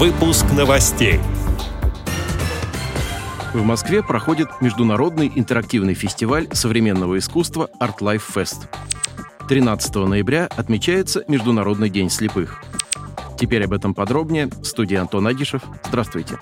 Выпуск 0.00 0.46
новостей. 0.56 1.20
В 3.52 3.62
Москве 3.62 4.02
проходит 4.02 4.48
международный 4.62 5.30
интерактивный 5.34 5.92
фестиваль 5.92 6.48
современного 6.52 7.18
искусства 7.18 7.68
Art 7.78 7.98
Life 7.98 8.22
Fest. 8.34 8.66
13 9.46 9.94
ноября 9.96 10.46
отмечается 10.56 11.22
Международный 11.28 11.90
день 11.90 12.08
слепых. 12.08 12.62
Теперь 13.38 13.62
об 13.62 13.74
этом 13.74 13.92
подробнее. 13.92 14.46
В 14.46 14.64
студии 14.64 14.96
Антон 14.96 15.26
Агишев. 15.26 15.60
Здравствуйте. 15.88 16.38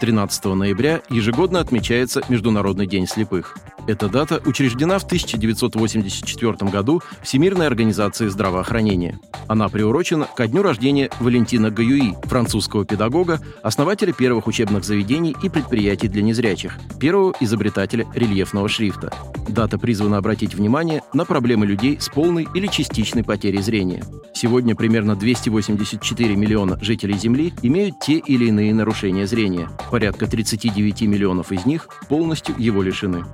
13 0.00 0.44
ноября 0.46 1.02
ежегодно 1.10 1.60
отмечается 1.60 2.22
Международный 2.30 2.86
день 2.86 3.06
слепых. 3.06 3.58
Эта 3.86 4.08
дата 4.08 4.40
учреждена 4.46 4.98
в 4.98 5.04
1984 5.04 6.70
году 6.70 7.02
Всемирной 7.22 7.66
организацией 7.66 8.30
здравоохранения. 8.30 9.20
Она 9.46 9.68
приурочена 9.68 10.26
ко 10.34 10.46
дню 10.46 10.62
рождения 10.62 11.10
Валентина 11.20 11.70
Гаюи, 11.70 12.14
французского 12.22 12.86
педагога, 12.86 13.40
основателя 13.62 14.14
первых 14.14 14.46
учебных 14.46 14.84
заведений 14.84 15.36
и 15.42 15.50
предприятий 15.50 16.08
для 16.08 16.22
незрячих, 16.22 16.78
первого 16.98 17.34
изобретателя 17.40 18.06
рельефного 18.14 18.70
шрифта. 18.70 19.12
Дата 19.48 19.78
призвана 19.78 20.16
обратить 20.16 20.54
внимание 20.54 21.02
на 21.12 21.26
проблемы 21.26 21.66
людей 21.66 21.98
с 22.00 22.08
полной 22.08 22.48
или 22.54 22.66
частичной 22.66 23.22
потерей 23.22 23.60
зрения. 23.60 24.02
Сегодня 24.32 24.74
примерно 24.74 25.14
284 25.14 26.34
миллиона 26.36 26.78
жителей 26.80 27.18
Земли 27.18 27.52
имеют 27.62 28.00
те 28.00 28.14
или 28.14 28.46
иные 28.46 28.72
нарушения 28.72 29.26
зрения. 29.26 29.68
Порядка 29.90 30.26
39 30.26 31.02
миллионов 31.02 31.52
из 31.52 31.66
них 31.66 31.88
полностью 32.08 32.54
его 32.58 32.82
лишены. 32.82 33.24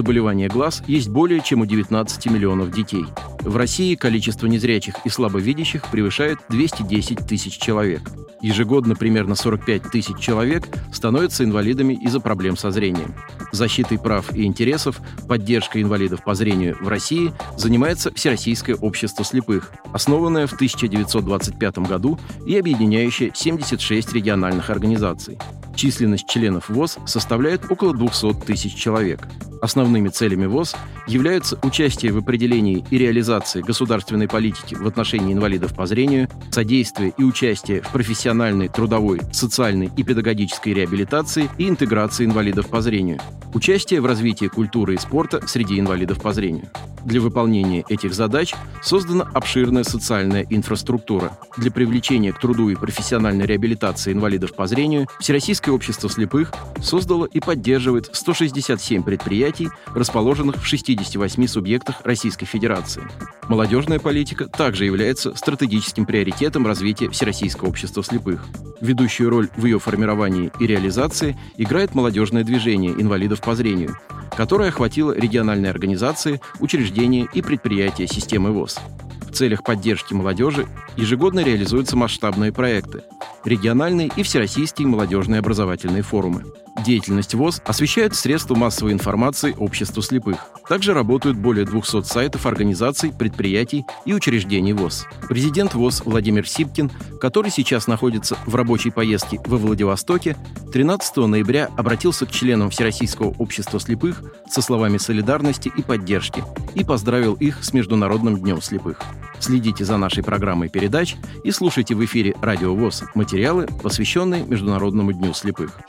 Заболевания 0.00 0.48
глаз 0.48 0.82
есть 0.86 1.10
более 1.10 1.42
чем 1.42 1.60
у 1.60 1.66
19 1.66 2.30
миллионов 2.30 2.72
детей. 2.72 3.04
В 3.40 3.54
России 3.58 3.94
количество 3.96 4.46
незрячих 4.46 4.94
и 5.04 5.10
слабовидящих 5.10 5.90
превышает 5.90 6.38
210 6.48 7.18
тысяч 7.26 7.58
человек. 7.58 8.00
Ежегодно 8.40 8.96
примерно 8.96 9.34
45 9.34 9.90
тысяч 9.90 10.16
человек 10.16 10.66
становятся 10.90 11.44
инвалидами 11.44 11.92
из-за 11.92 12.18
проблем 12.20 12.56
со 12.56 12.70
зрением. 12.70 13.14
Защитой 13.52 13.98
прав 13.98 14.34
и 14.34 14.44
интересов, 14.44 14.98
поддержкой 15.28 15.82
инвалидов 15.82 16.24
по 16.24 16.34
зрению 16.34 16.78
в 16.80 16.88
России 16.88 17.34
занимается 17.58 18.10
Всероссийское 18.14 18.76
общество 18.76 19.22
слепых, 19.22 19.70
основанное 19.92 20.46
в 20.46 20.54
1925 20.54 21.78
году 21.80 22.18
и 22.46 22.56
объединяющее 22.56 23.32
76 23.34 24.14
региональных 24.14 24.70
организаций. 24.70 25.36
Численность 25.76 26.26
членов 26.26 26.70
ВОЗ 26.70 26.96
составляет 27.04 27.70
около 27.70 27.94
200 27.94 28.46
тысяч 28.46 28.74
человек. 28.74 29.20
Основными 29.60 30.08
целями 30.08 30.46
ВОЗ 30.46 30.74
являются 31.06 31.58
участие 31.62 32.12
в 32.12 32.18
определении 32.18 32.84
и 32.90 32.98
реализации 32.98 33.60
государственной 33.60 34.28
политики 34.28 34.74
в 34.74 34.86
отношении 34.86 35.32
инвалидов 35.32 35.74
по 35.74 35.86
зрению, 35.86 36.28
содействие 36.50 37.12
и 37.16 37.22
участие 37.22 37.82
в 37.82 37.92
профессиональной, 37.92 38.68
трудовой, 38.68 39.20
социальной 39.32 39.90
и 39.96 40.02
педагогической 40.02 40.72
реабилитации 40.72 41.50
и 41.58 41.68
интеграции 41.68 42.24
инвалидов 42.24 42.68
по 42.68 42.80
зрению, 42.80 43.18
участие 43.52 44.00
в 44.00 44.06
развитии 44.06 44.46
культуры 44.46 44.94
и 44.94 44.98
спорта 44.98 45.46
среди 45.46 45.78
инвалидов 45.78 46.22
по 46.22 46.32
зрению. 46.32 46.70
Для 47.04 47.20
выполнения 47.20 47.84
этих 47.88 48.14
задач 48.14 48.54
создана 48.82 49.24
обширная 49.32 49.84
социальная 49.84 50.46
инфраструктура. 50.50 51.38
Для 51.56 51.70
привлечения 51.70 52.32
к 52.32 52.38
труду 52.38 52.68
и 52.68 52.74
профессиональной 52.74 53.46
реабилитации 53.46 54.12
инвалидов 54.12 54.54
по 54.54 54.66
зрению 54.66 55.06
Всероссийское 55.18 55.74
общество 55.74 56.10
слепых 56.10 56.52
создало 56.82 57.24
и 57.24 57.40
поддерживает 57.40 58.10
167 58.12 59.02
предприятий, 59.02 59.70
расположенных 59.94 60.56
в 60.56 60.66
68 60.66 61.46
субъектах 61.46 62.02
Российской 62.04 62.46
Федерации. 62.46 63.02
Молодежная 63.48 63.98
политика 63.98 64.46
также 64.46 64.84
является 64.84 65.34
стратегическим 65.34 66.06
приоритетом 66.06 66.66
развития 66.66 67.08
Всероссийского 67.08 67.68
общества 67.68 68.04
слепых. 68.04 68.44
Ведущую 68.80 69.30
роль 69.30 69.48
в 69.56 69.64
ее 69.64 69.78
формировании 69.78 70.52
и 70.60 70.66
реализации 70.66 71.36
играет 71.56 71.94
молодежное 71.94 72.44
движение 72.44 72.92
инвалидов 72.92 73.40
по 73.40 73.54
зрению– 73.54 73.96
которая 74.36 74.68
охватила 74.68 75.12
региональные 75.12 75.70
организации, 75.70 76.40
учреждения 76.60 77.28
и 77.32 77.42
предприятия 77.42 78.06
системы 78.06 78.52
ВОЗ. 78.52 78.78
В 79.22 79.32
целях 79.32 79.62
поддержки 79.62 80.12
молодежи 80.12 80.66
ежегодно 80.96 81.40
реализуются 81.40 81.96
масштабные 81.96 82.52
проекты, 82.52 83.02
региональные 83.44 84.10
и 84.16 84.22
всероссийские 84.22 84.88
молодежные 84.88 85.38
образовательные 85.38 86.02
форумы. 86.02 86.44
Деятельность 86.84 87.34
ВОЗ 87.34 87.60
освещает 87.64 88.14
средства 88.14 88.54
массовой 88.54 88.92
информации 88.92 89.54
обществу 89.58 90.02
слепых. 90.02 90.38
Также 90.68 90.94
работают 90.94 91.36
более 91.36 91.66
200 91.66 92.04
сайтов 92.04 92.46
организаций, 92.46 93.12
предприятий 93.12 93.84
и 94.04 94.14
учреждений 94.14 94.72
ВОЗ. 94.72 95.06
Президент 95.28 95.74
ВОЗ 95.74 96.02
Владимир 96.04 96.48
Сипкин, 96.48 96.90
который 97.20 97.50
сейчас 97.50 97.86
находится 97.86 98.38
в 98.46 98.54
рабочей 98.54 98.90
поездке 98.90 99.40
во 99.44 99.58
Владивостоке, 99.58 100.36
13 100.72 101.16
ноября 101.18 101.68
обратился 101.76 102.24
к 102.24 102.30
членам 102.30 102.70
Всероссийского 102.70 103.34
общества 103.38 103.80
слепых 103.80 104.22
со 104.48 104.62
словами 104.62 104.98
солидарности 104.98 105.70
и 105.76 105.82
поддержки 105.82 106.42
и 106.74 106.84
поздравил 106.84 107.34
их 107.34 107.62
с 107.64 107.74
Международным 107.74 108.38
днем 108.38 108.62
слепых. 108.62 108.98
Следите 109.40 109.84
за 109.84 109.96
нашей 109.96 110.22
программой 110.22 110.68
передач 110.68 111.16
и 111.44 111.50
слушайте 111.50 111.94
в 111.94 112.04
эфире 112.04 112.34
Радио 112.42 112.74
ВОЗ 112.74 113.04
материалы, 113.14 113.66
посвященные 113.82 114.44
Международному 114.44 115.12
дню 115.12 115.32
слепых. 115.32 115.80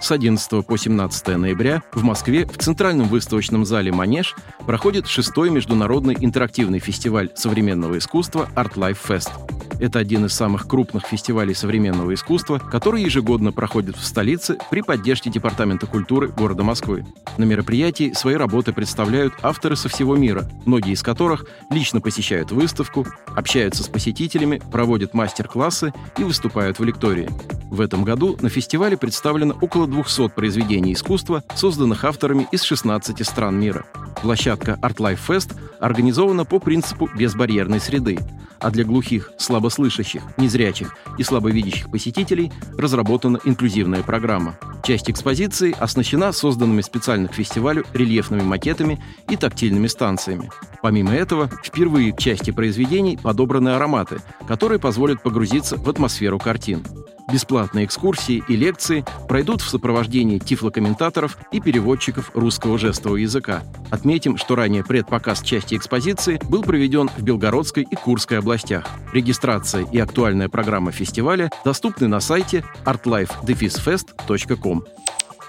С 0.00 0.12
11 0.12 0.64
по 0.64 0.76
17 0.76 1.26
ноября 1.36 1.82
в 1.92 2.04
Москве 2.04 2.46
в 2.46 2.56
Центральном 2.56 3.08
выставочном 3.08 3.64
зале 3.64 3.92
«Манеж» 3.92 4.36
проходит 4.64 5.08
шестой 5.08 5.50
международный 5.50 6.16
интерактивный 6.18 6.78
фестиваль 6.78 7.30
современного 7.34 7.98
искусства 7.98 8.48
Art 8.54 8.74
Life 8.74 8.98
Fest. 9.06 9.30
Это 9.80 9.98
один 9.98 10.24
из 10.26 10.32
самых 10.32 10.66
крупных 10.66 11.04
фестивалей 11.04 11.54
современного 11.54 12.14
искусства, 12.14 12.58
который 12.58 13.02
ежегодно 13.02 13.52
проходит 13.52 13.96
в 13.96 14.04
столице 14.04 14.58
при 14.70 14.82
поддержке 14.82 15.30
Департамента 15.30 15.86
культуры 15.86 16.28
города 16.28 16.62
Москвы. 16.62 17.04
На 17.36 17.44
мероприятии 17.44 18.12
свои 18.12 18.34
работы 18.34 18.72
представляют 18.72 19.34
авторы 19.42 19.76
со 19.76 19.88
всего 19.88 20.16
мира, 20.16 20.48
многие 20.64 20.92
из 20.92 21.02
которых 21.02 21.46
лично 21.70 22.00
посещают 22.00 22.50
выставку, 22.50 23.06
общаются 23.36 23.84
с 23.84 23.88
посетителями, 23.88 24.60
проводят 24.72 25.14
мастер-классы 25.14 25.92
и 26.16 26.24
выступают 26.24 26.78
в 26.78 26.84
лектории. 26.84 27.28
В 27.70 27.80
этом 27.82 28.02
году 28.02 28.36
на 28.40 28.48
фестивале 28.48 28.96
представлено 28.96 29.54
около 29.60 29.86
200 29.86 30.30
произведений 30.30 30.94
искусства, 30.94 31.44
созданных 31.54 32.04
авторами 32.04 32.48
из 32.50 32.62
16 32.62 33.26
стран 33.26 33.60
мира. 33.60 33.84
Площадка 34.22 34.78
Art 34.82 34.96
Life 34.96 35.20
Fest 35.26 35.54
организована 35.78 36.44
по 36.44 36.58
принципу 36.58 37.08
безбарьерной 37.14 37.78
среды, 37.78 38.18
а 38.58 38.70
для 38.70 38.84
глухих, 38.84 39.30
слабослышащих, 39.38 40.22
незрячих 40.38 40.96
и 41.18 41.22
слабовидящих 41.22 41.90
посетителей 41.90 42.50
разработана 42.76 43.38
инклюзивная 43.44 44.02
программа. 44.02 44.58
Часть 44.82 45.10
экспозиции 45.10 45.76
оснащена 45.78 46.32
созданными 46.32 46.80
специально 46.80 47.28
к 47.28 47.34
фестивалю 47.34 47.84
рельефными 47.92 48.42
макетами 48.42 49.02
и 49.28 49.36
тактильными 49.36 49.86
станциями. 49.86 50.50
Помимо 50.82 51.12
этого, 51.12 51.50
впервые 51.62 52.12
к 52.12 52.18
части 52.18 52.50
произведений 52.50 53.18
подобраны 53.22 53.70
ароматы, 53.70 54.20
которые 54.46 54.78
позволят 54.78 55.22
погрузиться 55.22 55.76
в 55.76 55.88
атмосферу 55.88 56.38
картин. 56.38 56.82
Бесплатные 57.30 57.84
экскурсии 57.84 58.42
и 58.48 58.56
лекции 58.56 59.04
пройдут 59.28 59.60
в 59.60 59.68
сопровождении 59.68 60.38
тифлокомментаторов 60.38 61.36
и 61.52 61.60
переводчиков 61.60 62.30
русского 62.34 62.78
жестового 62.78 63.18
языка. 63.18 63.62
Отметим, 63.90 64.38
что 64.38 64.54
ранее 64.54 64.82
предпоказ 64.82 65.42
части 65.42 65.74
экспозиции 65.74 66.40
был 66.48 66.62
проведен 66.62 67.08
в 67.08 67.22
Белгородской 67.22 67.82
и 67.82 67.94
Курской 67.94 68.38
областях. 68.38 68.86
Регистрация 69.12 69.84
и 69.84 69.98
актуальная 69.98 70.48
программа 70.48 70.90
фестиваля 70.90 71.50
доступны 71.64 72.08
на 72.08 72.20
сайте 72.20 72.64
artlifedefisfest.com. 72.86 74.84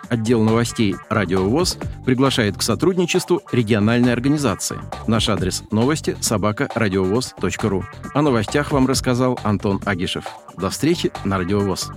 Отдел 0.10 0.44
новостей 0.44 0.96
«Радио 1.10 1.48
ВОЗ» 1.48 1.78
приглашает 2.06 2.58
к 2.58 2.62
сотрудничеству 2.64 3.42
региональной 3.52 4.12
организации. 4.12 4.80
Наш 5.08 5.30
адрес 5.30 5.64
новости– 5.72 6.18
собака 6.20 6.68
ру. 7.70 7.84
О 8.14 8.22
новостях 8.22 8.72
вам 8.72 8.88
рассказал 8.88 9.40
Антон 9.44 9.80
Агишев. 9.86 10.26
До 10.58 10.70
встречи 10.70 11.12
на 11.24 11.38
«Радио 11.38 11.60
ВОЗ». 11.60 11.92